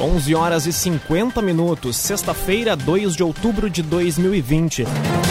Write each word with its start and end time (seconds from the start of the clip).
11 0.00 0.34
horas 0.34 0.66
e 0.66 0.72
50 0.72 1.42
minutos, 1.42 1.96
sexta-feira, 1.96 2.74
2 2.74 3.14
de 3.14 3.22
outubro 3.22 3.68
de 3.68 3.82
2020. 3.82 4.86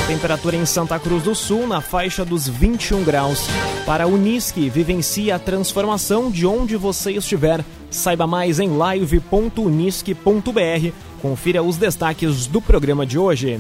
Temperatura 0.06 0.56
em 0.56 0.66
Santa 0.66 1.00
Cruz 1.00 1.24
do 1.24 1.34
Sul 1.34 1.66
na 1.66 1.82
faixa 1.82 2.24
dos 2.24 2.48
21 2.48 3.04
graus. 3.04 3.48
Para 3.84 4.04
a 4.04 4.08
Unisque, 4.08 4.70
vivencie 4.70 5.32
a 5.32 5.40
transformação 5.40 6.30
de 6.30 6.46
onde 6.46 6.78
você 6.78 7.14
estiver. 7.14 7.66
Saiba 7.90 8.28
mais 8.28 8.60
em 8.60 8.78
live.unisque.br. 8.78 10.94
Confira 11.20 11.64
os 11.64 11.76
destaques 11.76 12.46
do 12.46 12.62
programa 12.62 13.08
de 13.08 13.18
hoje. 13.18 13.60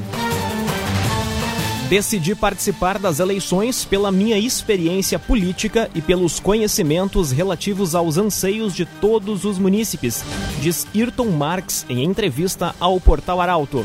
Decidi 1.89 2.35
participar 2.35 2.99
das 2.99 3.19
eleições 3.19 3.83
pela 3.83 4.11
minha 4.11 4.37
experiência 4.37 5.17
política 5.17 5.89
e 5.95 6.01
pelos 6.03 6.39
conhecimentos 6.39 7.31
relativos 7.31 7.95
aos 7.95 8.15
anseios 8.15 8.75
de 8.75 8.85
todos 8.85 9.43
os 9.43 9.57
munícipes, 9.57 10.23
diz 10.61 10.85
Ayrton 10.93 11.31
Marx 11.31 11.87
em 11.89 12.03
entrevista 12.03 12.75
ao 12.79 12.99
Portal 12.99 13.41
Arauto. 13.41 13.83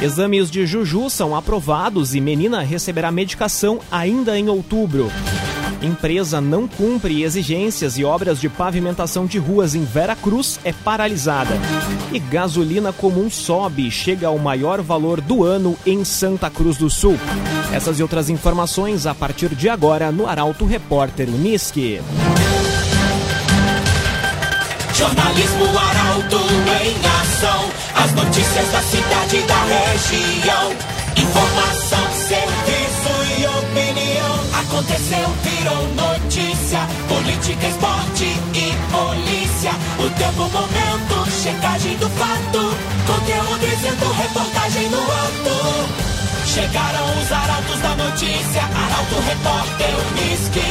Exames 0.00 0.50
de 0.50 0.66
Juju 0.66 1.10
são 1.10 1.36
aprovados 1.36 2.14
e 2.14 2.22
menina 2.22 2.62
receberá 2.62 3.12
medicação 3.12 3.80
ainda 3.90 4.38
em 4.38 4.48
outubro. 4.48 5.10
Empresa 5.82 6.40
não 6.40 6.68
cumpre 6.68 7.22
exigências 7.22 7.96
e 7.96 8.04
obras 8.04 8.38
de 8.40 8.48
pavimentação 8.48 9.24
de 9.24 9.38
ruas 9.38 9.74
em 9.74 9.82
Vera 9.84 10.14
Cruz 10.14 10.60
é 10.62 10.72
paralisada. 10.72 11.54
E 12.12 12.18
gasolina 12.18 12.92
comum 12.92 13.30
sobe 13.30 13.86
e 13.86 13.90
chega 13.90 14.26
ao 14.26 14.38
maior 14.38 14.82
valor 14.82 15.20
do 15.20 15.42
ano 15.42 15.76
em 15.86 16.04
Santa 16.04 16.50
Cruz 16.50 16.76
do 16.76 16.90
Sul. 16.90 17.18
Essas 17.72 17.98
e 17.98 18.02
outras 18.02 18.28
informações 18.28 19.06
a 19.06 19.14
partir 19.14 19.54
de 19.54 19.68
agora 19.68 20.12
no 20.12 20.26
Arauto 20.26 20.66
Repórter 20.66 21.28
Uniski. 21.28 22.00
Jornalismo 24.94 25.64
Arauto 25.78 26.36
em 26.82 26.94
ação. 27.22 27.70
As 27.94 28.12
notícias 28.12 28.70
da 28.70 28.82
cidade 28.82 29.36
e 29.36 29.42
da 29.42 29.64
região. 29.64 30.72
Informação. 31.16 31.89
Aconteceu, 34.80 35.28
virou 35.44 35.88
notícia. 35.88 36.78
Política, 37.06 37.66
esporte 37.68 38.24
e 38.24 38.72
polícia. 38.90 39.72
O 39.98 40.08
tempo, 40.18 40.48
momento, 40.48 41.30
checagem 41.30 41.98
do 41.98 42.08
fato. 42.08 42.60
Conteúdo 43.06 43.58
dizendo, 43.60 44.10
reportagem 44.10 44.88
no 44.88 45.02
ato. 45.02 45.60
Chegaram 46.46 47.20
os 47.20 47.30
arautos 47.30 47.78
da 47.80 47.94
notícia. 47.94 48.62
Arauto, 48.62 49.20
repórter, 49.28 49.94
Unisque. 50.12 50.64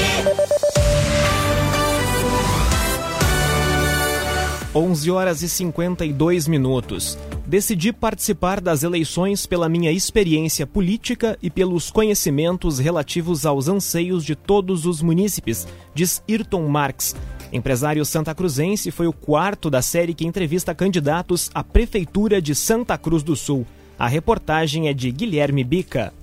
11 4.74 5.12
horas 5.12 5.44
e 5.44 5.50
52 5.50 6.48
minutos. 6.48 7.16
Decidi 7.50 7.92
participar 7.92 8.62
das 8.62 8.84
eleições 8.84 9.48
pela 9.48 9.68
minha 9.68 9.92
experiência 9.92 10.68
política 10.68 11.36
e 11.42 11.50
pelos 11.50 11.90
conhecimentos 11.90 12.78
relativos 12.78 13.44
aos 13.44 13.68
anseios 13.68 14.24
de 14.24 14.36
todos 14.36 14.86
os 14.86 15.02
munícipes, 15.02 15.68
diz 15.92 16.22
Ayrton 16.30 16.68
Marx. 16.68 17.16
Empresário 17.52 18.06
santa 18.06 18.36
cruzense 18.36 18.92
foi 18.92 19.08
o 19.08 19.12
quarto 19.12 19.68
da 19.68 19.82
série 19.82 20.14
que 20.14 20.28
entrevista 20.28 20.76
candidatos 20.76 21.50
à 21.52 21.64
Prefeitura 21.64 22.40
de 22.40 22.54
Santa 22.54 22.96
Cruz 23.00 23.24
do 23.24 23.36
Sul. 23.36 23.66
A 23.98 24.08
reportagem 24.08 24.88
é 24.88 24.94
de 24.94 25.10
Guilherme 25.10 25.64
Bica. 25.64 26.14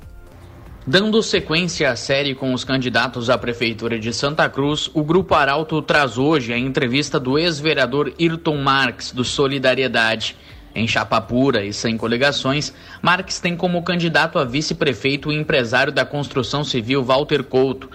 Dando 0.86 1.20
sequência 1.24 1.91
à 1.91 1.97
série 1.97 2.36
com 2.36 2.54
os 2.54 2.62
candidatos 2.62 3.28
à 3.28 3.36
Prefeitura 3.36 3.98
de 3.98 4.12
Santa 4.12 4.48
Cruz, 4.48 4.88
o 4.94 5.02
Grupo 5.02 5.34
Arauto 5.34 5.82
traz 5.82 6.19
hoje 6.19 6.52
a 6.52 6.58
entrevista 6.58 7.19
do 7.19 7.36
ex-vereador 7.36 8.12
Ayrton 8.16 8.58
Marx, 8.58 9.10
do 9.10 9.24
Solidariedade. 9.24 10.36
Em 10.77 10.86
chapa 10.86 11.19
pura 11.22 11.64
e 11.64 11.72
sem 11.72 11.96
coligações, 11.96 12.70
Marx 13.00 13.41
tem 13.41 13.56
como 13.56 13.82
candidato 13.82 14.38
a 14.38 14.44
vice-prefeito 14.44 15.30
o 15.30 15.32
empresário 15.32 15.91
da 15.91 16.05
construção 16.05 16.62
civil 16.62 17.02
Walter 17.02 17.42
Couto. 17.42 17.88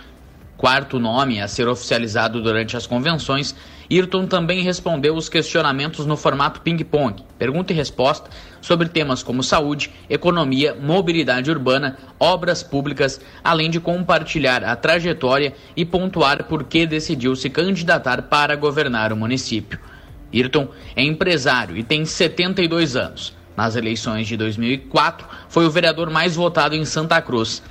Quarto 0.57 0.97
nome 0.97 1.39
a 1.39 1.47
ser 1.47 1.67
oficializado 1.67 2.41
durante 2.41 2.75
as 2.75 2.87
convenções, 2.87 3.55
Ayrton 3.87 4.25
também 4.25 4.63
respondeu 4.63 5.15
os 5.15 5.29
questionamentos 5.29 6.07
no 6.07 6.17
formato 6.17 6.61
ping-pong, 6.61 7.23
pergunta 7.37 7.71
e 7.71 7.75
resposta, 7.75 8.31
sobre 8.59 8.89
temas 8.89 9.21
como 9.21 9.43
saúde, 9.43 9.91
economia, 10.09 10.73
mobilidade 10.73 11.51
urbana, 11.51 11.99
obras 12.19 12.63
públicas, 12.63 13.21
além 13.43 13.69
de 13.69 13.79
compartilhar 13.79 14.63
a 14.63 14.75
trajetória 14.75 15.53
e 15.77 15.85
pontuar 15.85 16.45
por 16.45 16.63
que 16.63 16.87
decidiu 16.87 17.35
se 17.35 17.47
candidatar 17.47 18.23
para 18.23 18.55
governar 18.55 19.13
o 19.13 19.17
município. 19.17 19.90
Ayrton 20.33 20.69
é 20.95 21.03
empresário 21.03 21.77
e 21.77 21.83
tem 21.83 22.05
72 22.05 22.95
anos. 22.95 23.35
Nas 23.55 23.75
eleições 23.75 24.27
de 24.27 24.37
2004, 24.37 25.27
foi 25.49 25.65
o 25.65 25.71
vereador 25.71 26.09
mais 26.09 26.35
votado 26.35 26.75
em 26.75 26.85
Santa 26.85 27.21
Cruz 27.21 27.61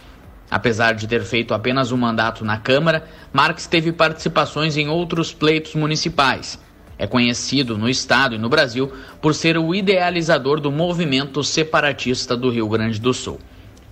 Apesar 0.50 0.94
de 0.94 1.06
ter 1.06 1.22
feito 1.22 1.54
apenas 1.54 1.92
um 1.92 1.96
mandato 1.96 2.44
na 2.44 2.58
Câmara, 2.58 3.08
Marques 3.32 3.68
teve 3.68 3.92
participações 3.92 4.76
em 4.76 4.88
outros 4.88 5.32
pleitos 5.32 5.76
municipais. 5.76 6.58
É 6.98 7.06
conhecido 7.06 7.78
no 7.78 7.88
Estado 7.88 8.34
e 8.34 8.38
no 8.38 8.48
Brasil 8.48 8.92
por 9.22 9.32
ser 9.32 9.56
o 9.56 9.72
idealizador 9.74 10.60
do 10.60 10.72
movimento 10.72 11.44
separatista 11.44 12.36
do 12.36 12.50
Rio 12.50 12.68
Grande 12.68 13.00
do 13.00 13.14
Sul. 13.14 13.38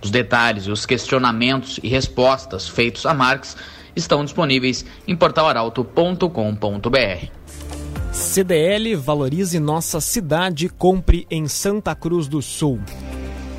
Os 0.01 0.11
detalhes, 0.11 0.67
os 0.67 0.85
questionamentos 0.85 1.79
e 1.81 1.87
respostas 1.87 2.67
feitos 2.67 3.05
a 3.05 3.13
Marques 3.13 3.55
estão 3.95 4.25
disponíveis 4.25 4.85
em 5.07 5.15
portalaralto.com.br. 5.15 7.31
CDL 8.11 8.95
valorize 8.95 9.59
nossa 9.59 10.01
cidade, 10.01 10.67
compre 10.67 11.27
em 11.29 11.47
Santa 11.47 11.95
Cruz 11.95 12.27
do 12.27 12.41
Sul. 12.41 12.79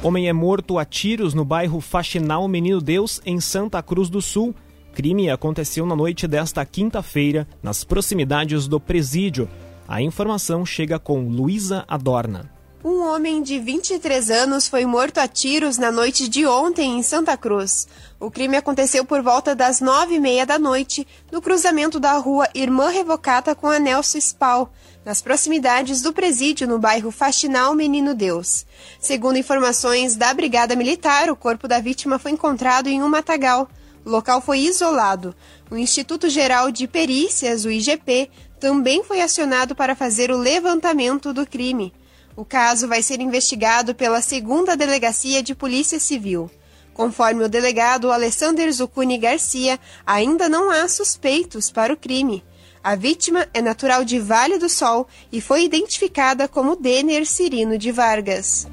Homem 0.02 0.28
é 0.28 0.32
morto 0.32 0.78
a 0.78 0.84
tiros 0.84 1.34
no 1.34 1.44
bairro 1.44 1.80
Faxinal 1.80 2.46
Menino 2.48 2.80
Deus, 2.80 3.20
em 3.24 3.40
Santa 3.40 3.82
Cruz 3.82 4.08
do 4.08 4.20
Sul. 4.20 4.54
Crime 4.92 5.30
aconteceu 5.30 5.86
na 5.86 5.94
noite 5.94 6.26
desta 6.26 6.64
quinta-feira, 6.66 7.46
nas 7.62 7.84
proximidades 7.84 8.66
do 8.66 8.80
presídio. 8.80 9.48
A 9.86 10.02
informação 10.02 10.66
chega 10.66 10.98
com 10.98 11.28
Luísa 11.28 11.84
Adorna. 11.86 12.59
Um 12.82 13.02
homem 13.02 13.42
de 13.42 13.58
23 13.58 14.30
anos 14.30 14.66
foi 14.66 14.86
morto 14.86 15.18
a 15.18 15.28
tiros 15.28 15.76
na 15.76 15.92
noite 15.92 16.26
de 16.26 16.46
ontem 16.46 16.98
em 16.98 17.02
Santa 17.02 17.36
Cruz. 17.36 17.86
O 18.18 18.30
crime 18.30 18.56
aconteceu 18.56 19.04
por 19.04 19.20
volta 19.20 19.54
das 19.54 19.82
nove 19.82 20.14
e 20.14 20.18
meia 20.18 20.46
da 20.46 20.58
noite, 20.58 21.06
no 21.30 21.42
cruzamento 21.42 22.00
da 22.00 22.14
rua 22.14 22.48
Irmã 22.54 22.88
Revocata 22.88 23.54
com 23.54 23.66
a 23.66 23.78
Nelson 23.78 24.16
Spal, 24.16 24.72
nas 25.04 25.20
proximidades 25.20 26.00
do 26.00 26.10
presídio 26.10 26.66
no 26.66 26.78
bairro 26.78 27.10
Faxinal 27.10 27.74
Menino 27.74 28.14
Deus. 28.14 28.64
Segundo 28.98 29.36
informações 29.36 30.16
da 30.16 30.32
Brigada 30.32 30.74
Militar, 30.74 31.28
o 31.28 31.36
corpo 31.36 31.68
da 31.68 31.80
vítima 31.80 32.18
foi 32.18 32.30
encontrado 32.30 32.86
em 32.86 33.02
um 33.02 33.08
matagal. 33.10 33.68
O 34.06 34.08
local 34.08 34.40
foi 34.40 34.60
isolado. 34.60 35.34
O 35.70 35.76
Instituto 35.76 36.30
Geral 36.30 36.70
de 36.70 36.88
Perícias, 36.88 37.66
o 37.66 37.70
IGP, 37.70 38.30
também 38.58 39.04
foi 39.04 39.20
acionado 39.20 39.74
para 39.74 39.94
fazer 39.94 40.30
o 40.30 40.38
levantamento 40.38 41.30
do 41.34 41.46
crime. 41.46 41.92
O 42.40 42.44
caso 42.46 42.88
vai 42.88 43.02
ser 43.02 43.20
investigado 43.20 43.94
pela 43.94 44.22
segunda 44.22 44.74
Delegacia 44.74 45.42
de 45.42 45.54
Polícia 45.54 46.00
Civil. 46.00 46.50
Conforme 46.94 47.44
o 47.44 47.50
delegado 47.50 48.10
Alessander 48.10 48.72
Zucuni 48.72 49.18
Garcia, 49.18 49.78
ainda 50.06 50.48
não 50.48 50.70
há 50.70 50.88
suspeitos 50.88 51.70
para 51.70 51.92
o 51.92 51.98
crime. 51.98 52.42
A 52.82 52.94
vítima 52.94 53.46
é 53.52 53.60
natural 53.60 54.06
de 54.06 54.18
Vale 54.18 54.56
do 54.56 54.70
Sol 54.70 55.06
e 55.30 55.38
foi 55.38 55.64
identificada 55.64 56.48
como 56.48 56.76
Denner 56.76 57.26
Cirino 57.26 57.76
de 57.76 57.92
Vargas. 57.92 58.66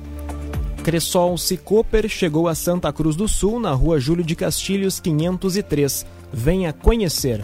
Cressol 0.81 1.38
Cicoper 1.38 2.07
chegou 2.07 2.47
a 2.47 2.56
Santa 2.56 2.94
Cruz 2.94 3.17
do 3.17 3.27
Sul, 3.27 3.59
na 3.59 3.73
rua 3.73 4.00
Júlio 4.00 4.23
de 4.23 4.33
Castilhos 4.33 4.97
503. 5.01 6.06
Venha 6.31 6.72
conhecer. 6.72 7.44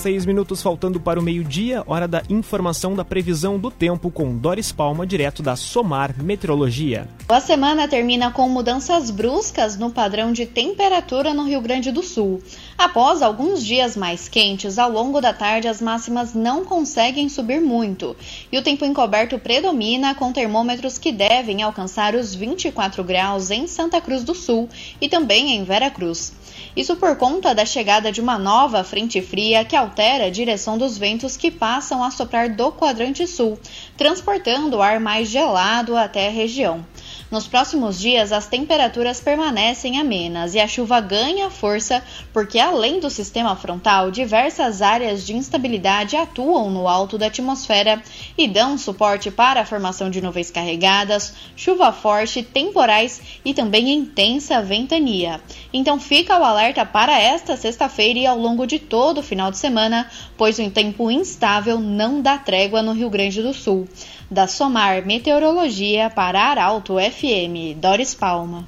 Seis 0.00 0.24
minutos 0.24 0.62
faltando 0.62 0.98
para 0.98 1.20
o 1.20 1.22
meio-dia, 1.22 1.84
hora 1.86 2.08
da 2.08 2.22
informação 2.30 2.94
da 2.94 3.04
previsão 3.04 3.58
do 3.58 3.70
tempo 3.70 4.10
com 4.10 4.34
Doris 4.34 4.72
Palma, 4.72 5.06
direto 5.06 5.42
da 5.42 5.56
Somar 5.56 6.14
Meteorologia. 6.22 7.06
A 7.28 7.38
semana 7.38 7.86
termina 7.86 8.30
com 8.30 8.48
mudanças 8.48 9.10
bruscas 9.10 9.76
no 9.76 9.90
padrão 9.90 10.32
de 10.32 10.46
temperatura 10.46 11.34
no 11.34 11.44
Rio 11.44 11.60
Grande 11.60 11.92
do 11.92 12.02
Sul. 12.02 12.42
Após 12.80 13.20
alguns 13.20 13.62
dias 13.62 13.94
mais 13.94 14.26
quentes, 14.26 14.78
ao 14.78 14.90
longo 14.90 15.20
da 15.20 15.34
tarde 15.34 15.68
as 15.68 15.82
máximas 15.82 16.32
não 16.32 16.64
conseguem 16.64 17.28
subir 17.28 17.60
muito 17.60 18.16
e 18.50 18.56
o 18.56 18.62
tempo 18.62 18.86
encoberto 18.86 19.38
predomina 19.38 20.14
com 20.14 20.32
termômetros 20.32 20.96
que 20.96 21.12
devem 21.12 21.62
alcançar 21.62 22.14
os 22.14 22.34
24 22.34 23.04
graus 23.04 23.50
em 23.50 23.66
Santa 23.66 24.00
Cruz 24.00 24.24
do 24.24 24.34
Sul 24.34 24.66
e 24.98 25.10
também 25.10 25.56
em 25.56 25.62
Vera 25.62 25.90
Cruz. 25.90 26.32
Isso 26.74 26.96
por 26.96 27.16
conta 27.16 27.54
da 27.54 27.66
chegada 27.66 28.10
de 28.10 28.22
uma 28.22 28.38
nova 28.38 28.82
frente 28.82 29.20
fria 29.20 29.62
que 29.62 29.76
altera 29.76 30.24
a 30.24 30.30
direção 30.30 30.78
dos 30.78 30.96
ventos 30.96 31.36
que 31.36 31.50
passam 31.50 32.02
a 32.02 32.10
soprar 32.10 32.48
do 32.48 32.72
quadrante 32.72 33.26
sul, 33.26 33.58
transportando 33.94 34.78
o 34.78 34.82
ar 34.82 34.98
mais 34.98 35.28
gelado 35.28 35.98
até 35.98 36.28
a 36.28 36.30
região. 36.30 36.82
Nos 37.30 37.46
próximos 37.46 38.00
dias, 38.00 38.32
as 38.32 38.48
temperaturas 38.48 39.20
permanecem 39.20 40.00
amenas 40.00 40.56
e 40.56 40.58
a 40.58 40.66
chuva 40.66 41.00
ganha 41.00 41.48
força 41.48 42.02
porque, 42.32 42.58
além 42.58 42.98
do 42.98 43.08
sistema 43.08 43.54
frontal, 43.54 44.10
diversas 44.10 44.82
áreas 44.82 45.24
de 45.24 45.36
instabilidade 45.36 46.16
atuam 46.16 46.68
no 46.70 46.88
alto 46.88 47.16
da 47.16 47.26
atmosfera 47.26 48.02
e 48.36 48.48
dão 48.48 48.76
suporte 48.76 49.30
para 49.30 49.60
a 49.60 49.64
formação 49.64 50.10
de 50.10 50.20
nuvens 50.20 50.50
carregadas, 50.50 51.32
chuva 51.54 51.92
forte, 51.92 52.42
temporais 52.42 53.22
e 53.44 53.54
também 53.54 53.92
intensa 53.92 54.60
ventania. 54.60 55.40
Então 55.72 56.00
fica 56.00 56.36
o 56.36 56.42
alerta 56.42 56.84
para 56.84 57.16
esta 57.16 57.56
sexta-feira 57.56 58.18
e 58.18 58.26
ao 58.26 58.36
longo 58.36 58.66
de 58.66 58.80
todo 58.80 59.18
o 59.18 59.22
final 59.22 59.52
de 59.52 59.58
semana, 59.58 60.10
pois 60.36 60.58
o 60.58 60.68
tempo 60.68 61.08
instável 61.08 61.78
não 61.78 62.20
dá 62.20 62.36
trégua 62.38 62.82
no 62.82 62.92
Rio 62.92 63.08
Grande 63.08 63.40
do 63.40 63.54
Sul 63.54 63.86
da 64.30 64.46
Somar 64.46 65.04
Meteorologia 65.04 66.08
para 66.08 66.40
Arauto 66.40 66.94
FM. 66.94 67.76
Doris 67.76 68.14
Palma. 68.14 68.66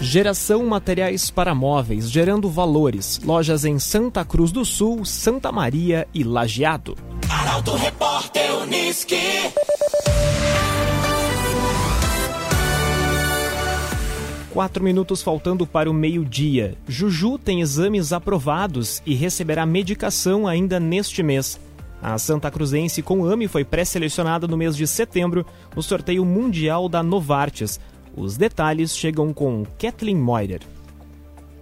Geração 0.00 0.66
Materiais 0.66 1.30
para 1.30 1.54
Móveis, 1.54 2.10
gerando 2.10 2.50
valores. 2.50 3.20
Lojas 3.24 3.64
em 3.64 3.78
Santa 3.78 4.24
Cruz 4.24 4.50
do 4.50 4.64
Sul, 4.64 5.04
Santa 5.04 5.52
Maria 5.52 6.06
e 6.12 6.24
Lajeado. 6.24 6.96
Arauto 7.30 7.74
Repórter 7.76 8.54
Uniski. 8.62 9.16
Quatro 14.50 14.84
minutos 14.84 15.22
faltando 15.22 15.66
para 15.66 15.90
o 15.90 15.94
meio-dia. 15.94 16.76
Juju 16.86 17.38
tem 17.38 17.60
exames 17.60 18.12
aprovados 18.12 19.02
e 19.06 19.14
receberá 19.14 19.64
medicação 19.64 20.46
ainda 20.46 20.78
neste 20.78 21.22
mês. 21.22 21.58
A 22.02 22.18
Santa 22.18 22.50
Cruzense 22.50 23.02
com 23.02 23.24
AMI 23.24 23.48
foi 23.48 23.64
pré-selecionada 23.64 24.46
no 24.46 24.56
mês 24.56 24.76
de 24.76 24.86
setembro 24.86 25.46
no 25.74 25.82
sorteio 25.82 26.24
mundial 26.24 26.88
da 26.88 27.02
Novartis. 27.02 27.80
Os 28.16 28.36
detalhes 28.36 28.96
chegam 28.96 29.32
com 29.32 29.64
Kathleen 29.78 30.16
Moider. 30.16 30.60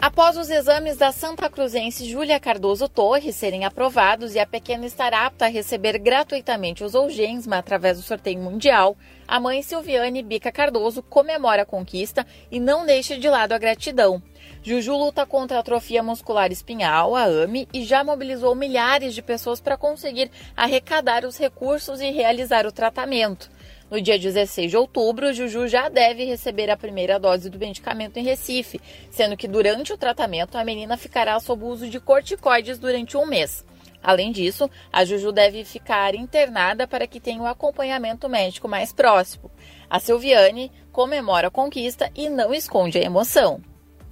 Após 0.02 0.36
os 0.36 0.50
exames 0.50 0.96
da 0.96 1.12
Santa 1.12 1.48
Cruzense 1.48 2.10
Júlia 2.10 2.40
Cardoso 2.40 2.88
Torres 2.88 3.36
serem 3.36 3.64
aprovados 3.64 4.34
e 4.34 4.40
a 4.40 4.44
pequena 4.44 4.84
estar 4.84 5.14
apta 5.14 5.44
a 5.44 5.48
receber 5.48 5.96
gratuitamente 5.96 6.82
os 6.82 6.90
Zolgensma 6.90 7.58
através 7.58 7.98
do 7.98 8.02
sorteio 8.02 8.40
mundial, 8.40 8.96
a 9.28 9.38
mãe 9.38 9.62
Silviane 9.62 10.20
Bica 10.20 10.50
Cardoso 10.50 11.04
comemora 11.04 11.62
a 11.62 11.64
conquista 11.64 12.26
e 12.50 12.58
não 12.58 12.84
deixa 12.84 13.16
de 13.16 13.28
lado 13.28 13.52
a 13.52 13.58
gratidão. 13.58 14.20
Juju 14.64 14.96
luta 14.96 15.26
contra 15.26 15.56
a 15.56 15.60
atrofia 15.60 16.04
muscular 16.04 16.52
espinhal, 16.52 17.16
a 17.16 17.24
AME, 17.24 17.66
e 17.74 17.82
já 17.82 18.04
mobilizou 18.04 18.54
milhares 18.54 19.12
de 19.12 19.20
pessoas 19.20 19.60
para 19.60 19.76
conseguir 19.76 20.30
arrecadar 20.56 21.24
os 21.24 21.36
recursos 21.36 22.00
e 22.00 22.12
realizar 22.12 22.64
o 22.64 22.70
tratamento. 22.70 23.50
No 23.90 24.00
dia 24.00 24.16
16 24.16 24.70
de 24.70 24.76
outubro, 24.76 25.32
Juju 25.32 25.66
já 25.66 25.88
deve 25.88 26.24
receber 26.24 26.70
a 26.70 26.76
primeira 26.76 27.18
dose 27.18 27.50
do 27.50 27.58
medicamento 27.58 28.18
em 28.18 28.22
Recife, 28.22 28.80
sendo 29.10 29.36
que 29.36 29.48
durante 29.48 29.92
o 29.92 29.98
tratamento 29.98 30.56
a 30.56 30.64
menina 30.64 30.96
ficará 30.96 31.40
sob 31.40 31.64
uso 31.64 31.88
de 31.88 31.98
corticoides 31.98 32.78
durante 32.78 33.16
um 33.16 33.26
mês. 33.26 33.66
Além 34.00 34.30
disso, 34.30 34.70
a 34.92 35.04
Juju 35.04 35.32
deve 35.32 35.64
ficar 35.64 36.14
internada 36.14 36.86
para 36.86 37.08
que 37.08 37.18
tenha 37.18 37.40
o 37.40 37.44
um 37.44 37.48
acompanhamento 37.48 38.28
médico 38.28 38.68
mais 38.68 38.92
próximo. 38.92 39.50
A 39.90 39.98
Silviane 39.98 40.70
comemora 40.92 41.48
a 41.48 41.50
conquista 41.50 42.12
e 42.14 42.28
não 42.28 42.54
esconde 42.54 42.96
a 42.96 43.02
emoção 43.02 43.60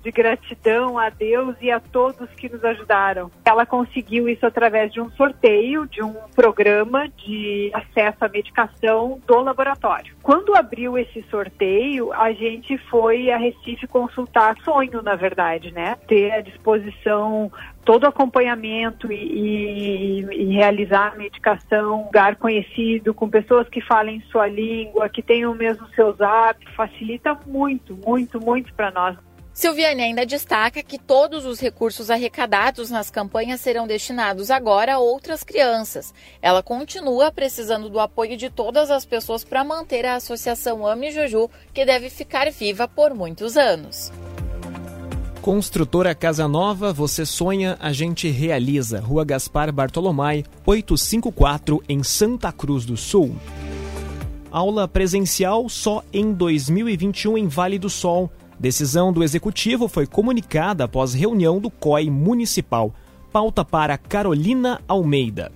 de 0.02 0.10
gratidão 0.10 0.98
a 0.98 1.10
Deus 1.10 1.56
e 1.60 1.70
a 1.70 1.80
todos 1.80 2.28
que 2.30 2.48
nos 2.48 2.64
ajudaram. 2.64 3.30
Ela 3.44 3.66
conseguiu 3.66 4.28
isso 4.28 4.46
através 4.46 4.92
de 4.92 5.00
um 5.00 5.10
sorteio, 5.10 5.86
de 5.86 6.02
um 6.02 6.14
programa 6.34 7.08
de 7.08 7.70
acesso 7.72 8.24
à 8.24 8.28
medicação 8.28 9.20
do 9.26 9.40
laboratório. 9.40 10.14
Quando 10.22 10.54
abriu 10.54 10.96
esse 10.98 11.22
sorteio, 11.30 12.12
a 12.12 12.32
gente 12.32 12.76
foi 12.88 13.30
a 13.30 13.36
Recife 13.36 13.86
consultar 13.86 14.56
sonho, 14.64 15.02
na 15.02 15.14
verdade, 15.14 15.72
né? 15.72 15.96
Ter 16.06 16.32
à 16.32 16.40
disposição 16.40 17.50
todo 17.84 18.04
o 18.04 18.08
acompanhamento 18.08 19.10
e, 19.10 19.16
e, 19.16 20.20
e, 20.20 20.54
realizar 20.54 21.12
a 21.12 21.16
medicação, 21.16 22.04
lugar 22.04 22.36
conhecido, 22.36 23.14
com 23.14 23.28
pessoas 23.28 23.68
que 23.68 23.80
falem 23.80 24.20
sua 24.30 24.46
língua, 24.46 25.08
que 25.08 25.22
tenham 25.22 25.54
mesmo 25.54 25.88
seus 25.94 26.20
hábitos, 26.20 26.72
facilita 26.74 27.36
muito, 27.46 27.96
muito, 28.06 28.38
muito 28.38 28.72
para 28.74 28.90
nós. 28.90 29.16
Silviane 29.52 30.02
ainda 30.02 30.24
destaca 30.24 30.82
que 30.82 30.98
todos 30.98 31.44
os 31.44 31.60
recursos 31.60 32.08
arrecadados 32.08 32.88
nas 32.88 33.10
campanhas 33.10 33.60
serão 33.60 33.86
destinados 33.86 34.50
agora 34.50 34.94
a 34.94 34.98
outras 34.98 35.42
crianças. 35.42 36.14
Ela 36.40 36.62
continua 36.62 37.32
precisando 37.32 37.90
do 37.90 37.98
apoio 37.98 38.36
de 38.36 38.48
todas 38.48 38.90
as 38.90 39.04
pessoas 39.04 39.44
para 39.44 39.64
manter 39.64 40.06
a 40.06 40.14
associação 40.14 40.86
Ame 40.86 41.10
Juju, 41.10 41.50
que 41.74 41.84
deve 41.84 42.08
ficar 42.08 42.50
viva 42.50 42.86
por 42.86 43.12
muitos 43.12 43.56
anos. 43.56 44.12
Construtora 45.42 46.14
Casa 46.14 46.46
Nova, 46.46 46.92
você 46.92 47.24
sonha, 47.24 47.76
a 47.80 47.92
gente 47.92 48.28
realiza. 48.28 49.00
Rua 49.00 49.24
Gaspar 49.24 49.72
Bartolomai, 49.72 50.44
854, 50.66 51.82
em 51.88 52.02
Santa 52.02 52.52
Cruz 52.52 52.84
do 52.84 52.96
Sul. 52.96 53.34
Aula 54.50 54.86
presencial 54.86 55.68
só 55.68 56.04
em 56.12 56.32
2021 56.32 57.38
em 57.38 57.48
Vale 57.48 57.78
do 57.78 57.88
Sol. 57.88 58.30
Decisão 58.60 59.10
do 59.10 59.24
Executivo 59.24 59.88
foi 59.88 60.06
comunicada 60.06 60.84
após 60.84 61.14
reunião 61.14 61.58
do 61.58 61.70
COI 61.70 62.10
Municipal. 62.10 62.92
Pauta 63.32 63.64
para 63.64 63.96
Carolina 63.96 64.82
Almeida. 64.86 65.50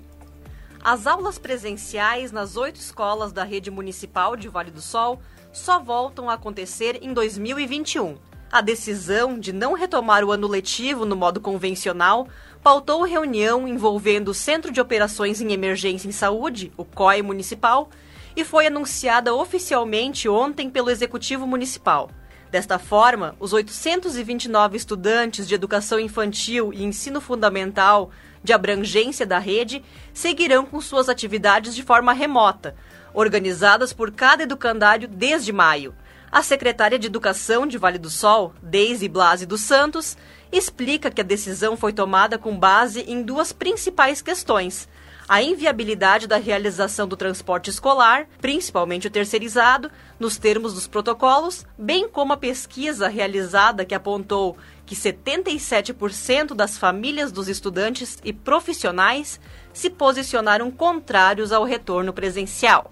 As 0.82 1.06
aulas 1.06 1.36
presenciais 1.36 2.32
nas 2.32 2.56
oito 2.56 2.76
escolas 2.76 3.30
da 3.30 3.44
rede 3.44 3.70
municipal 3.70 4.34
de 4.36 4.48
Vale 4.48 4.70
do 4.70 4.80
Sol 4.80 5.20
só 5.52 5.78
voltam 5.78 6.30
a 6.30 6.32
acontecer 6.32 6.98
em 7.02 7.12
2021. 7.12 8.16
A 8.50 8.62
decisão 8.62 9.38
de 9.38 9.52
não 9.52 9.74
retomar 9.74 10.24
o 10.24 10.32
ano 10.32 10.48
letivo 10.48 11.04
no 11.04 11.14
modo 11.14 11.42
convencional 11.42 12.26
pautou 12.62 13.02
reunião 13.02 13.68
envolvendo 13.68 14.28
o 14.28 14.34
Centro 14.34 14.72
de 14.72 14.80
Operações 14.80 15.42
em 15.42 15.52
Emergência 15.52 16.08
em 16.08 16.12
Saúde, 16.12 16.72
o 16.74 16.86
COI 16.86 17.20
Municipal, 17.20 17.90
e 18.34 18.42
foi 18.44 18.68
anunciada 18.68 19.34
oficialmente 19.34 20.26
ontem 20.26 20.70
pelo 20.70 20.88
Executivo 20.88 21.46
Municipal. 21.46 22.08
Desta 22.54 22.78
forma, 22.78 23.34
os 23.40 23.52
829 23.52 24.76
estudantes 24.76 25.48
de 25.48 25.56
educação 25.56 25.98
infantil 25.98 26.72
e 26.72 26.84
ensino 26.84 27.20
fundamental 27.20 28.12
de 28.44 28.52
abrangência 28.52 29.26
da 29.26 29.40
rede 29.40 29.82
seguirão 30.12 30.64
com 30.64 30.80
suas 30.80 31.08
atividades 31.08 31.74
de 31.74 31.82
forma 31.82 32.12
remota, 32.12 32.76
organizadas 33.12 33.92
por 33.92 34.12
cada 34.12 34.44
educandário 34.44 35.08
desde 35.08 35.52
maio. 35.52 35.96
A 36.30 36.44
secretária 36.44 36.96
de 36.96 37.08
Educação 37.08 37.66
de 37.66 37.76
Vale 37.76 37.98
do 37.98 38.08
Sol, 38.08 38.54
Deise 38.62 39.08
Blasi 39.08 39.46
dos 39.46 39.62
Santos, 39.62 40.16
explica 40.52 41.10
que 41.10 41.22
a 41.22 41.24
decisão 41.24 41.76
foi 41.76 41.92
tomada 41.92 42.38
com 42.38 42.56
base 42.56 43.00
em 43.00 43.20
duas 43.24 43.52
principais 43.52 44.22
questões 44.22 44.88
a 45.28 45.42
inviabilidade 45.42 46.26
da 46.26 46.36
realização 46.36 47.08
do 47.08 47.16
transporte 47.16 47.70
escolar, 47.70 48.26
principalmente 48.40 49.06
o 49.06 49.10
terceirizado, 49.10 49.90
nos 50.18 50.36
termos 50.36 50.74
dos 50.74 50.86
protocolos, 50.86 51.64
bem 51.78 52.08
como 52.08 52.32
a 52.32 52.36
pesquisa 52.36 53.08
realizada 53.08 53.84
que 53.84 53.94
apontou 53.94 54.56
que 54.86 54.94
77% 54.94 56.54
das 56.54 56.76
famílias 56.76 57.32
dos 57.32 57.48
estudantes 57.48 58.18
e 58.24 58.32
profissionais 58.32 59.40
se 59.72 59.88
posicionaram 59.88 60.70
contrários 60.70 61.52
ao 61.52 61.64
retorno 61.64 62.12
presencial. 62.12 62.90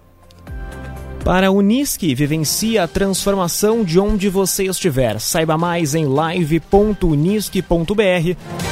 Para 1.24 1.46
a 1.46 1.50
Unisque, 1.52 2.14
vivencie 2.16 2.78
a 2.78 2.88
transformação 2.88 3.84
de 3.84 4.00
onde 4.00 4.28
você 4.28 4.64
estiver. 4.64 5.20
Saiba 5.20 5.56
mais 5.56 5.94
em 5.94 6.04
live.unisque.br. 6.04 7.62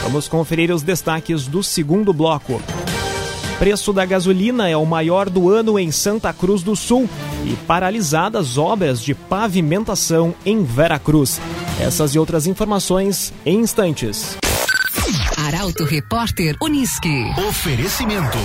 Vamos 0.02 0.26
conferir 0.26 0.74
os 0.74 0.82
destaques 0.82 1.46
do 1.46 1.62
segundo 1.62 2.12
bloco. 2.12 2.60
Preço 3.60 3.92
da 3.92 4.06
gasolina 4.06 4.70
é 4.70 4.76
o 4.76 4.86
maior 4.86 5.28
do 5.28 5.50
ano 5.50 5.78
em 5.78 5.92
Santa 5.92 6.32
Cruz 6.32 6.62
do 6.62 6.74
Sul 6.74 7.06
e 7.44 7.54
paralisadas 7.66 8.56
obras 8.56 9.02
de 9.02 9.14
pavimentação 9.14 10.34
em 10.46 10.64
Veracruz. 10.64 11.38
Essas 11.78 12.14
e 12.14 12.18
outras 12.18 12.46
informações 12.46 13.34
em 13.44 13.60
instantes. 13.60 14.38
Arauto 15.36 15.84
Repórter 15.84 16.56
Uniski. 16.62 17.26
Oferecimento. 17.46 18.38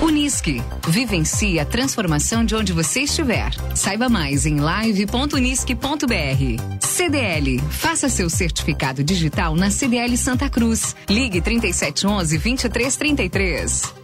Unisque. 0.00 0.62
Vivencie 0.88 1.60
a 1.60 1.66
transformação 1.66 2.42
de 2.42 2.54
onde 2.54 2.72
você 2.72 3.00
estiver. 3.00 3.50
Saiba 3.74 4.08
mais 4.08 4.46
em 4.46 4.58
live.unisque.br. 4.58 5.76
CDL. 6.80 7.60
Faça 7.68 8.08
seu 8.08 8.30
certificado 8.30 9.04
digital 9.04 9.54
na 9.54 9.70
CDL 9.70 10.16
Santa 10.16 10.48
Cruz. 10.48 10.96
Ligue 11.10 11.42
3711 11.42 12.38
2333. 12.38 13.95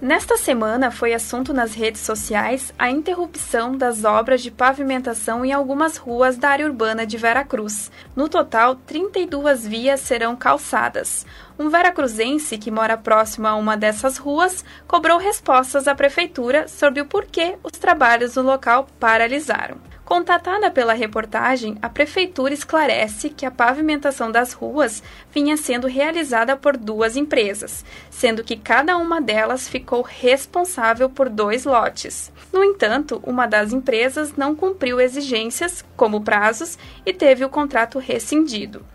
Nesta 0.00 0.36
semana 0.36 0.92
foi 0.92 1.12
assunto 1.12 1.52
nas 1.52 1.74
redes 1.74 2.02
sociais 2.02 2.72
a 2.78 2.88
interrupção 2.88 3.76
das 3.76 4.04
obras 4.04 4.40
de 4.40 4.48
pavimentação 4.48 5.44
em 5.44 5.52
algumas 5.52 5.96
ruas 5.96 6.36
da 6.36 6.50
área 6.50 6.66
urbana 6.66 7.04
de 7.04 7.16
Veracruz. 7.16 7.90
No 8.14 8.28
total, 8.28 8.76
32 8.76 9.66
vias 9.66 9.98
serão 9.98 10.36
calçadas. 10.36 11.26
Um 11.58 11.68
veracruzense 11.68 12.56
que 12.58 12.70
mora 12.70 12.96
próximo 12.96 13.48
a 13.48 13.56
uma 13.56 13.76
dessas 13.76 14.18
ruas 14.18 14.64
cobrou 14.86 15.18
respostas 15.18 15.88
à 15.88 15.96
prefeitura 15.96 16.68
sobre 16.68 17.00
o 17.00 17.06
porquê 17.06 17.58
os 17.64 17.72
trabalhos 17.72 18.36
no 18.36 18.42
local 18.42 18.86
paralisaram. 19.00 19.78
Contatada 20.08 20.70
pela 20.70 20.94
reportagem, 20.94 21.76
a 21.82 21.88
prefeitura 21.90 22.54
esclarece 22.54 23.28
que 23.28 23.44
a 23.44 23.50
pavimentação 23.50 24.32
das 24.32 24.54
ruas 24.54 25.02
vinha 25.34 25.54
sendo 25.54 25.86
realizada 25.86 26.56
por 26.56 26.78
duas 26.78 27.14
empresas, 27.14 27.84
sendo 28.10 28.42
que 28.42 28.56
cada 28.56 28.96
uma 28.96 29.20
delas 29.20 29.68
ficou 29.68 30.00
responsável 30.00 31.10
por 31.10 31.28
dois 31.28 31.66
lotes. 31.66 32.32
No 32.50 32.64
entanto, 32.64 33.22
uma 33.22 33.46
das 33.46 33.70
empresas 33.70 34.34
não 34.34 34.54
cumpriu 34.54 34.98
exigências, 34.98 35.84
como 35.94 36.22
prazos, 36.22 36.78
e 37.04 37.12
teve 37.12 37.44
o 37.44 37.50
contrato 37.50 37.98
rescindido. 37.98 38.86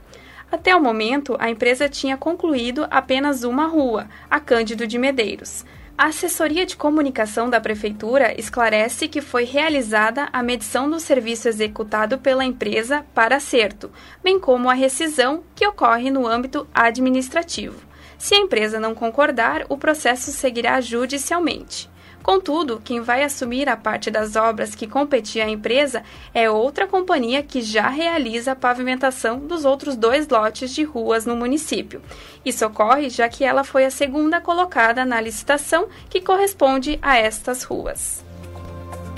Até 0.51 0.75
o 0.75 0.82
momento, 0.82 1.38
a 1.38 1.48
empresa 1.48 1.88
tinha 1.88 2.17
concluído 2.17 2.88
apenas 2.89 3.43
uma 3.43 3.67
rua, 3.67 4.08
a 4.32 4.39
Cândido 4.39 4.88
de 4.88 4.98
Medeiros. 4.98 5.63
A 5.95 6.07
assessoria 6.07 6.65
de 6.65 6.75
comunicação 6.75 7.47
da 7.47 7.62
Prefeitura 7.62 8.33
esclarece 8.39 9.07
que 9.07 9.21
foi 9.21 9.43
realizada 9.43 10.27
a 10.33 10.41
medição 10.41 10.89
do 10.89 11.00
serviço 11.00 11.47
executado 11.47 12.17
pela 12.17 12.43
empresa 12.43 13.05
para 13.13 13.35
acerto, 13.35 13.91
bem 14.23 14.39
como 14.39 14.71
a 14.71 14.73
rescisão 14.73 15.43
que 15.53 15.67
ocorre 15.67 16.09
no 16.09 16.25
âmbito 16.25 16.67
administrativo. 16.73 17.79
Se 18.17 18.33
a 18.33 18.39
empresa 18.39 18.79
não 18.79 18.95
concordar, 18.95 19.65
o 19.69 19.77
processo 19.77 20.31
seguirá 20.31 20.81
judicialmente. 20.81 21.92
Contudo, 22.24 22.82
quem 22.82 23.01
vai 23.01 23.22
assumir 23.22 23.68
a 23.68 23.75
parte 23.75 24.10
das 24.10 24.38
obras 24.38 24.74
que 24.74 24.88
competia 24.88 25.44
à 25.44 25.50
empresa 25.50 26.03
é 26.34 26.50
outra 26.50 26.88
companhia 26.88 27.44
que 27.44 27.62
já 27.62 27.89
realiza 27.89 28.53
a 28.53 28.56
pavimentação 28.56 29.39
dos 29.39 29.65
outros 29.65 29.98
dois 29.98 30.25
lotes 30.30 30.74
de 30.74 30.84
ruas 30.84 31.25
no 31.25 31.36
município. 31.36 32.01
Isso 32.46 32.65
ocorre 32.65 33.10
já 33.10 33.27
que 33.27 33.44
ela 33.44 33.65
foi 33.65 33.84
a 33.84 33.92
segunda 33.92 34.39
colocada 34.39 35.03
na 35.03 35.20
licitação 35.20 35.88
que 36.10 36.22
corresponde 36.22 36.98
a 37.01 37.18
estas 37.18 37.63
ruas. 37.63 38.24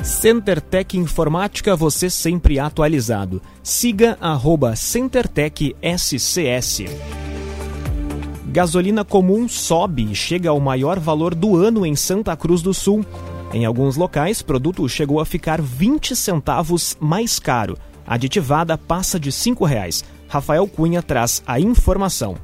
CenterTech 0.04 0.98
Informática, 0.98 1.76
você 1.76 2.10
sempre 2.10 2.60
atualizado. 2.60 3.42
Siga 3.64 4.18
arroba 4.20 4.76
CenterTech 4.76 5.76
SCS. 5.82 6.86
Gasolina 8.56 9.04
comum 9.04 9.50
sobe 9.50 10.10
e 10.10 10.16
chega 10.16 10.50
ao 10.50 10.62
maior 10.62 10.98
valor 10.98 11.36
do 11.36 11.58
ano 11.58 11.86
em 11.86 11.94
Santa 11.94 12.38
Cruz 12.38 12.62
do 12.62 12.74
Sul. 12.74 13.06
Em 13.54 13.66
alguns 13.66 13.98
locais, 13.98 14.42
produto 14.42 14.88
chegou 14.88 15.20
a 15.20 15.26
ficar 15.26 15.62
20 15.62 16.16
centavos 16.16 16.96
mais 16.98 17.38
caro. 17.38 17.78
Aditivada 18.08 18.78
passa 18.78 19.20
de 19.20 19.28
R$ 19.28 19.36
5,00. 19.36 20.06
Rafael 20.30 20.66
Cunha 20.70 21.04
traz 21.04 21.44
a 21.46 21.60
informação. 21.60 22.38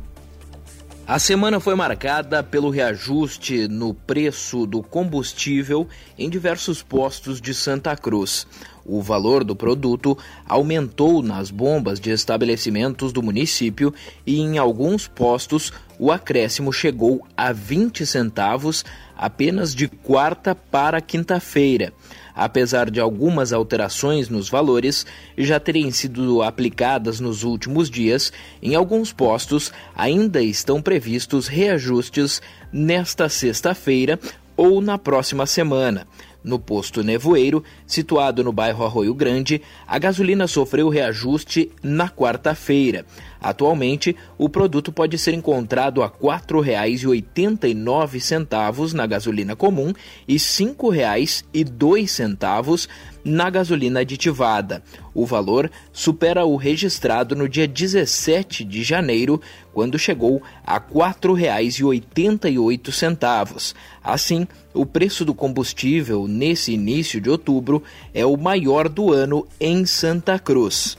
A 1.07 1.19
semana 1.19 1.59
foi 1.59 1.75
marcada 1.75 2.43
pelo 2.43 2.69
reajuste 2.69 3.67
no 3.67 3.93
preço 3.93 4.65
do 4.65 4.81
combustível 4.81 5.87
em 6.17 6.29
diversos 6.29 6.81
postos 6.81 7.41
de 7.41 7.53
Santa 7.53 7.97
Cruz. 7.97 8.47
O 8.85 9.01
valor 9.01 9.43
do 9.43 9.55
produto 9.55 10.17
aumentou 10.47 11.21
nas 11.21 11.51
bombas 11.51 11.99
de 11.99 12.11
estabelecimentos 12.11 13.11
do 13.11 13.21
município 13.21 13.93
e 14.25 14.39
em 14.39 14.57
alguns 14.57 15.07
postos 15.07 15.73
o 15.99 16.11
acréscimo 16.11 16.71
chegou 16.71 17.27
a 17.35 17.51
20 17.51 18.05
centavos 18.05 18.85
apenas 19.17 19.75
de 19.75 19.87
quarta 19.87 20.55
para 20.55 21.01
quinta-feira 21.01 21.91
apesar 22.35 22.89
de 22.89 22.99
algumas 22.99 23.53
alterações 23.53 24.29
nos 24.29 24.49
valores 24.49 25.05
já 25.37 25.59
terem 25.59 25.91
sido 25.91 26.41
aplicadas 26.41 27.19
nos 27.19 27.43
últimos 27.43 27.89
dias, 27.89 28.31
em 28.61 28.75
alguns 28.75 29.11
postos 29.11 29.71
ainda 29.95 30.41
estão 30.41 30.81
previstos 30.81 31.47
reajustes 31.47 32.41
nesta 32.71 33.29
sexta-feira 33.29 34.19
ou 34.55 34.81
na 34.81 34.97
próxima 34.97 35.45
semana. 35.45 36.07
No 36.43 36.57
posto 36.57 37.03
Nevoeiro, 37.03 37.63
situado 37.85 38.43
no 38.43 38.51
bairro 38.51 38.83
Arroio 38.83 39.13
Grande, 39.13 39.61
a 39.87 39.99
gasolina 39.99 40.47
sofreu 40.47 40.89
reajuste 40.89 41.71
na 41.83 42.09
quarta-feira. 42.09 43.05
Atualmente, 43.39 44.15
o 44.37 44.47
produto 44.47 44.91
pode 44.91 45.17
ser 45.17 45.33
encontrado 45.33 46.03
a 46.03 46.05
R$ 46.05 46.11
4,89 46.21 48.93
na 48.93 49.07
gasolina 49.07 49.55
comum 49.55 49.91
e 50.27 50.33
R$ 50.33 50.39
5,02 50.39 52.87
na 53.23 53.49
gasolina 53.49 54.01
aditivada. 54.01 54.83
O 55.13 55.25
valor 55.25 55.69
supera 55.91 56.45
o 56.45 56.55
registrado 56.55 57.35
no 57.35 57.49
dia 57.49 57.67
17 57.67 58.63
de 58.63 58.83
janeiro, 58.83 59.41
quando 59.73 59.99
chegou 59.99 60.41
a 60.65 60.75
R$ 60.75 60.83
4,88. 60.93 63.73
Assim, 64.03 64.47
o 64.73 64.85
preço 64.85 65.25
do 65.25 65.33
combustível 65.33 66.27
nesse 66.27 66.73
início 66.73 67.21
de 67.21 67.29
outubro 67.29 67.81
é 68.13 68.25
o 68.25 68.37
maior 68.37 68.89
do 68.89 69.13
ano 69.13 69.47
em 69.59 69.85
Santa 69.85 70.39
Cruz. 70.39 70.97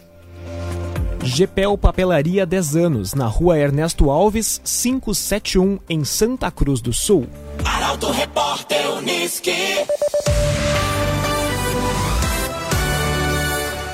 GPEL 1.25 1.79
Papelaria 1.79 2.45
10 2.45 2.77
anos, 2.77 3.15
na 3.15 3.27
rua 3.27 3.57
Ernesto 3.57 4.11
Alves, 4.11 4.61
571, 4.65 5.79
em 5.89 6.05
Santa 6.05 6.51
Cruz 6.51 6.81
do 6.81 6.93
Sul. 6.93 7.29
Arauto 7.65 8.11
Repórter 8.11 8.91
Uniski. 8.97 9.53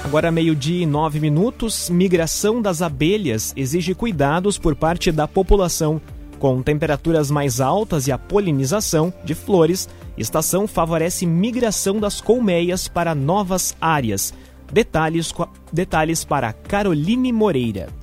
Agora, 0.09 0.33
meio-dia 0.33 0.85
e 0.85 0.87
nove 0.87 1.21
minutos, 1.21 1.91
migração 1.91 2.63
das 2.63 2.81
abelhas 2.81 3.53
exige 3.55 3.95
cuidados 3.95 4.57
por 4.57 4.75
parte 4.75 5.13
da 5.13 5.29
população. 5.29 6.01
Com 6.39 6.63
temperaturas 6.63 7.31
mais 7.31 7.61
altas 7.61 8.07
e 8.07 8.13
a 8.13 8.17
polinização 8.17 9.13
de 9.23 9.35
flores, 9.35 9.87
estação 10.17 10.67
favorece 10.67 11.27
migração 11.27 12.01
das 12.01 12.23
colmeias 12.23 12.89
para 12.89 13.15
novas 13.15 13.77
áreas. 13.79 14.33
Detalhes, 14.73 15.31
detalhes 15.71 16.25
para 16.25 16.55
Caroline 16.55 17.31
Moreira. 17.31 17.98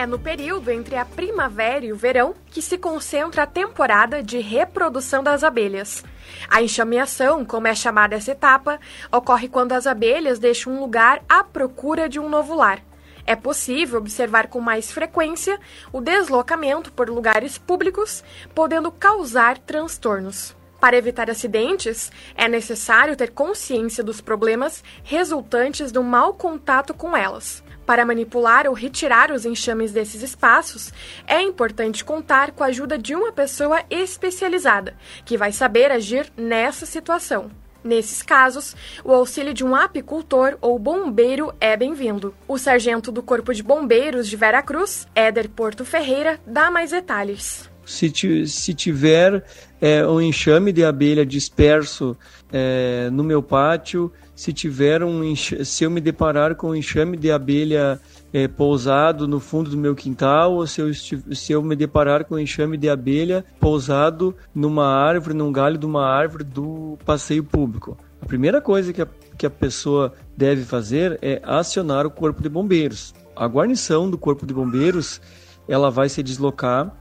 É 0.00 0.06
no 0.06 0.18
período 0.18 0.70
entre 0.70 0.96
a 0.96 1.04
primavera 1.04 1.84
e 1.84 1.92
o 1.92 1.96
verão 1.96 2.34
que 2.46 2.62
se 2.62 2.78
concentra 2.78 3.42
a 3.42 3.46
temporada 3.46 4.22
de 4.22 4.38
reprodução 4.38 5.22
das 5.22 5.44
abelhas. 5.44 6.02
A 6.48 6.62
enxameação, 6.62 7.44
como 7.44 7.66
é 7.66 7.74
chamada 7.74 8.16
essa 8.16 8.30
etapa, 8.30 8.80
ocorre 9.12 9.46
quando 9.46 9.72
as 9.72 9.86
abelhas 9.86 10.38
deixam 10.38 10.72
um 10.72 10.80
lugar 10.80 11.22
à 11.28 11.44
procura 11.44 12.08
de 12.08 12.18
um 12.18 12.30
novo 12.30 12.54
lar. 12.54 12.82
É 13.26 13.36
possível 13.36 13.98
observar 13.98 14.46
com 14.46 14.58
mais 14.58 14.90
frequência 14.90 15.60
o 15.92 16.00
deslocamento 16.00 16.90
por 16.90 17.10
lugares 17.10 17.58
públicos, 17.58 18.24
podendo 18.54 18.90
causar 18.90 19.58
transtornos. 19.58 20.56
Para 20.80 20.96
evitar 20.96 21.28
acidentes, 21.28 22.10
é 22.34 22.48
necessário 22.48 23.14
ter 23.16 23.32
consciência 23.32 24.02
dos 24.02 24.22
problemas 24.22 24.82
resultantes 25.04 25.92
do 25.92 26.02
mau 26.02 26.32
contato 26.32 26.94
com 26.94 27.14
elas. 27.14 27.62
Para 27.90 28.06
manipular 28.06 28.68
ou 28.68 28.72
retirar 28.72 29.32
os 29.32 29.44
enxames 29.44 29.90
desses 29.90 30.22
espaços, 30.22 30.92
é 31.26 31.42
importante 31.42 32.04
contar 32.04 32.52
com 32.52 32.62
a 32.62 32.68
ajuda 32.68 32.96
de 32.96 33.16
uma 33.16 33.32
pessoa 33.32 33.82
especializada, 33.90 34.94
que 35.24 35.36
vai 35.36 35.50
saber 35.50 35.90
agir 35.90 36.32
nessa 36.36 36.86
situação. 36.86 37.50
Nesses 37.82 38.22
casos, 38.22 38.76
o 39.02 39.10
auxílio 39.10 39.52
de 39.52 39.64
um 39.64 39.74
apicultor 39.74 40.56
ou 40.60 40.78
bombeiro 40.78 41.52
é 41.60 41.76
bem-vindo. 41.76 42.32
O 42.46 42.58
sargento 42.58 43.10
do 43.10 43.24
Corpo 43.24 43.52
de 43.52 43.60
Bombeiros 43.60 44.28
de 44.28 44.36
Veracruz, 44.36 45.08
Éder 45.12 45.48
Porto 45.48 45.84
Ferreira, 45.84 46.38
dá 46.46 46.70
mais 46.70 46.92
detalhes. 46.92 47.68
Se, 47.84 48.12
se 48.46 48.72
tiver 48.72 49.44
é, 49.80 50.06
um 50.06 50.20
enxame 50.20 50.72
de 50.72 50.84
abelha 50.84 51.26
disperso 51.26 52.16
é, 52.52 53.10
no 53.10 53.24
meu 53.24 53.42
pátio, 53.42 54.12
se 54.40 54.54
tiver 54.54 55.04
um 55.04 55.36
se 55.36 55.84
eu 55.84 55.90
me 55.90 56.00
deparar 56.00 56.54
com 56.54 56.70
um 56.70 56.74
enxame 56.74 57.14
de 57.14 57.30
abelha 57.30 58.00
é, 58.32 58.48
pousado 58.48 59.28
no 59.28 59.38
fundo 59.38 59.68
do 59.68 59.76
meu 59.76 59.94
quintal 59.94 60.54
ou 60.54 60.66
se 60.66 60.80
eu, 60.80 60.94
se 60.94 61.52
eu 61.52 61.62
me 61.62 61.76
deparar 61.76 62.24
com 62.24 62.36
um 62.36 62.38
enxame 62.38 62.78
de 62.78 62.88
abelha 62.88 63.44
pousado 63.60 64.34
numa 64.54 64.86
árvore, 64.86 65.36
num 65.36 65.52
galho 65.52 65.76
de 65.76 65.84
uma 65.84 66.06
árvore 66.06 66.42
do 66.42 66.96
passeio 67.04 67.44
público. 67.44 67.98
A 68.22 68.24
primeira 68.24 68.62
coisa 68.62 68.94
que 68.94 69.02
a, 69.02 69.08
que 69.36 69.44
a 69.44 69.50
pessoa 69.50 70.14
deve 70.34 70.64
fazer 70.64 71.18
é 71.20 71.42
acionar 71.44 72.06
o 72.06 72.10
corpo 72.10 72.42
de 72.42 72.48
bombeiros. 72.48 73.12
A 73.36 73.46
guarnição 73.46 74.08
do 74.08 74.16
corpo 74.16 74.46
de 74.46 74.54
bombeiros 74.54 75.20
ela 75.68 75.90
vai 75.90 76.08
se 76.08 76.22
deslocar 76.22 76.96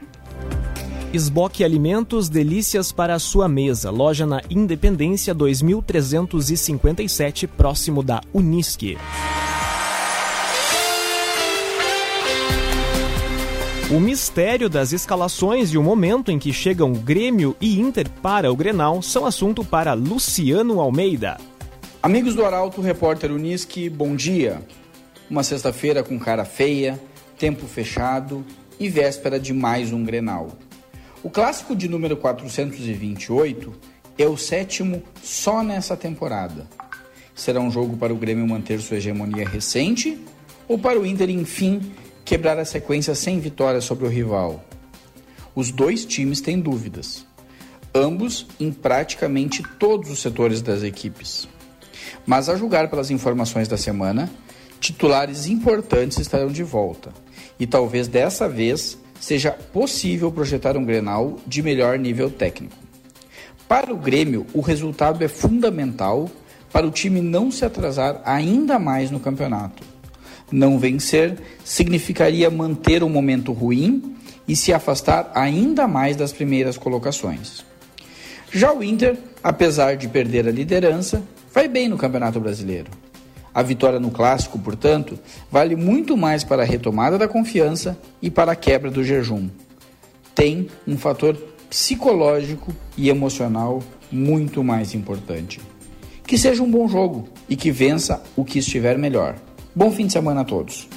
Esboque 1.13 1.63
Alimentos, 1.63 2.29
delícias 2.29 2.91
para 2.91 3.15
a 3.15 3.19
sua 3.19 3.47
mesa. 3.47 3.89
Loja 3.91 4.25
na 4.25 4.41
Independência 4.49 5.33
2357, 5.33 7.47
próximo 7.47 8.01
da 8.01 8.21
Unisque. 8.33 8.97
O 13.91 13.99
mistério 13.99 14.69
das 14.69 14.93
escalações 14.93 15.73
e 15.73 15.77
o 15.77 15.83
momento 15.83 16.31
em 16.31 16.39
que 16.39 16.53
chegam 16.53 16.93
Grêmio 16.93 17.57
e 17.59 17.77
Inter 17.77 18.09
para 18.09 18.49
o 18.49 18.55
Grenal 18.55 19.01
são 19.01 19.25
assunto 19.25 19.65
para 19.65 19.91
Luciano 19.91 20.79
Almeida. 20.79 21.37
Amigos 22.01 22.33
do 22.33 22.45
Arauto, 22.45 22.79
repórter 22.79 23.33
Uniski, 23.33 23.89
bom 23.89 24.15
dia. 24.15 24.65
Uma 25.29 25.43
sexta-feira 25.43 26.03
com 26.03 26.17
cara 26.17 26.45
feia, 26.45 26.97
tempo 27.37 27.67
fechado 27.67 28.45
e 28.79 28.87
véspera 28.87 29.37
de 29.37 29.53
mais 29.53 29.91
um 29.91 30.05
Grenal. 30.05 30.57
O 31.21 31.29
clássico 31.29 31.75
de 31.75 31.89
número 31.89 32.15
428 32.15 33.73
é 34.17 34.25
o 34.25 34.37
sétimo 34.37 35.03
só 35.21 35.61
nessa 35.61 35.97
temporada. 35.97 36.65
Será 37.35 37.59
um 37.59 37.69
jogo 37.69 37.97
para 37.97 38.13
o 38.13 38.17
Grêmio 38.17 38.47
manter 38.47 38.79
sua 38.79 38.95
hegemonia 38.95 39.45
recente 39.45 40.17
ou 40.65 40.79
para 40.79 40.97
o 40.97 41.05
Inter, 41.05 41.29
enfim, 41.29 41.81
quebrar 42.31 42.57
a 42.57 42.63
sequência 42.63 43.13
sem 43.13 43.41
vitória 43.41 43.81
sobre 43.81 44.05
o 44.05 44.09
rival. 44.09 44.63
Os 45.53 45.69
dois 45.69 46.05
times 46.05 46.39
têm 46.39 46.61
dúvidas, 46.61 47.25
ambos 47.93 48.47
em 48.57 48.71
praticamente 48.71 49.61
todos 49.77 50.09
os 50.09 50.21
setores 50.21 50.61
das 50.61 50.81
equipes. 50.81 51.45
Mas 52.25 52.47
a 52.47 52.55
julgar 52.55 52.89
pelas 52.89 53.11
informações 53.11 53.67
da 53.67 53.75
semana, 53.75 54.31
titulares 54.79 55.45
importantes 55.47 56.19
estarão 56.19 56.47
de 56.47 56.63
volta, 56.63 57.11
e 57.59 57.67
talvez 57.67 58.07
dessa 58.07 58.47
vez 58.47 58.97
seja 59.19 59.51
possível 59.51 60.31
projetar 60.31 60.77
um 60.77 60.85
Grenal 60.85 61.37
de 61.45 61.61
melhor 61.61 61.99
nível 61.99 62.31
técnico. 62.31 62.77
Para 63.67 63.93
o 63.93 63.97
Grêmio, 63.97 64.47
o 64.53 64.61
resultado 64.61 65.21
é 65.21 65.27
fundamental 65.27 66.31
para 66.71 66.87
o 66.87 66.91
time 66.91 67.19
não 67.19 67.51
se 67.51 67.65
atrasar 67.65 68.21
ainda 68.23 68.79
mais 68.79 69.11
no 69.11 69.19
campeonato. 69.19 69.90
Não 70.51 70.77
vencer 70.77 71.37
significaria 71.63 72.49
manter 72.49 73.03
um 73.03 73.09
momento 73.09 73.53
ruim 73.53 74.15
e 74.47 74.55
se 74.55 74.73
afastar 74.73 75.31
ainda 75.33 75.87
mais 75.87 76.15
das 76.15 76.33
primeiras 76.33 76.77
colocações. 76.77 77.63
Já 78.51 78.73
o 78.73 78.83
Inter, 78.83 79.17
apesar 79.41 79.95
de 79.95 80.09
perder 80.09 80.47
a 80.47 80.51
liderança, 80.51 81.23
vai 81.53 81.69
bem 81.69 81.87
no 81.87 81.97
Campeonato 81.97 82.39
Brasileiro. 82.39 82.91
A 83.53 83.61
vitória 83.61 83.99
no 83.99 84.11
clássico, 84.11 84.59
portanto, 84.59 85.17
vale 85.49 85.75
muito 85.75 86.17
mais 86.17 86.43
para 86.43 86.63
a 86.63 86.65
retomada 86.65 87.17
da 87.17 87.27
confiança 87.27 87.97
e 88.21 88.29
para 88.29 88.51
a 88.51 88.55
quebra 88.55 88.91
do 88.91 89.03
jejum. 89.03 89.49
Tem 90.35 90.67
um 90.87 90.97
fator 90.97 91.37
psicológico 91.69 92.73
e 92.97 93.09
emocional 93.09 93.81
muito 94.11 94.63
mais 94.63 94.93
importante. 94.93 95.61
Que 96.25 96.37
seja 96.37 96.61
um 96.63 96.69
bom 96.69 96.87
jogo 96.87 97.27
e 97.47 97.55
que 97.55 97.71
vença 97.71 98.21
o 98.35 98.43
que 98.43 98.59
estiver 98.59 98.97
melhor. 98.97 99.35
Bom 99.73 99.91
fim 99.91 100.07
de 100.07 100.13
semana 100.13 100.41
a 100.41 100.43
todos. 100.43 100.87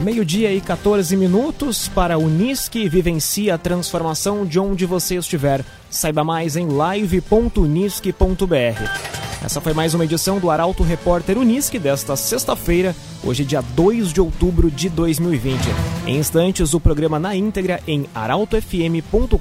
Meio-dia 0.00 0.52
e 0.52 0.60
14 0.60 1.16
minutos 1.16 1.86
para 1.86 2.18
Unisque 2.18 2.88
vivencia 2.88 3.54
a 3.54 3.58
transformação 3.58 4.44
de 4.44 4.58
onde 4.58 4.84
você 4.84 5.16
estiver. 5.16 5.64
Saiba 5.88 6.24
mais 6.24 6.56
em 6.56 6.66
live.unisque.br. 6.66 9.12
Essa 9.44 9.60
foi 9.60 9.72
mais 9.72 9.94
uma 9.94 10.04
edição 10.04 10.38
do 10.38 10.50
Arauto 10.50 10.82
Repórter 10.82 11.38
Unisque 11.38 11.78
desta 11.78 12.16
sexta-feira, 12.16 12.94
hoje 13.24 13.44
dia 13.44 13.60
2 13.60 14.12
de 14.12 14.20
outubro 14.20 14.70
de 14.70 14.88
2020. 14.88 15.60
Em 16.06 16.16
instantes, 16.16 16.74
o 16.74 16.80
programa 16.80 17.18
na 17.18 17.34
íntegra 17.34 17.80
em 17.86 18.06
arautofm.com.br 18.14 19.38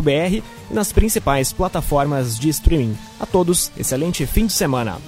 e 0.00 0.42
nas 0.70 0.92
principais 0.92 1.52
plataformas 1.52 2.38
de 2.38 2.48
streaming. 2.48 2.96
A 3.20 3.26
todos, 3.26 3.70
excelente 3.76 4.26
fim 4.26 4.46
de 4.46 4.52
semana. 4.52 4.98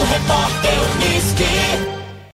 Repórter 0.00 0.78
Unisque. 0.94 2.01